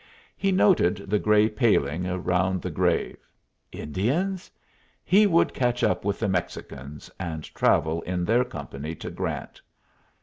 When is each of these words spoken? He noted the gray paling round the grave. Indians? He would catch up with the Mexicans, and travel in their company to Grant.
He 0.35 0.51
noted 0.51 0.95
the 1.11 1.19
gray 1.19 1.47
paling 1.47 2.05
round 2.23 2.63
the 2.63 2.71
grave. 2.71 3.19
Indians? 3.71 4.49
He 5.03 5.27
would 5.27 5.53
catch 5.53 5.83
up 5.83 6.03
with 6.03 6.17
the 6.19 6.27
Mexicans, 6.27 7.11
and 7.19 7.43
travel 7.53 8.01
in 8.01 8.25
their 8.25 8.43
company 8.43 8.95
to 8.95 9.11
Grant. 9.11 9.61